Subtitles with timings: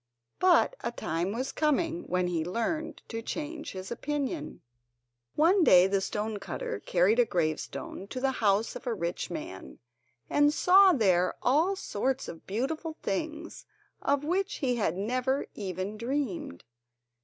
[0.39, 4.61] But a time was coming when he learned to change his opinion.
[5.35, 9.77] One day the stone cutter carried a gravestone to the house of a rich man,
[10.27, 13.67] and saw there all sorts of beautiful things,
[14.01, 16.63] of which he had never even dreamed.